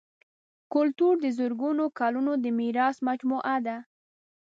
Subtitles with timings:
[0.73, 3.77] کلتور د زرګونو کلونو د میراث مجموعه ده.